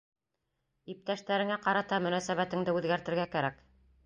[0.93, 3.63] Иптәштәреңә ҡарата мөнәсәбәтеңде үҙгәртергә кәрәк!..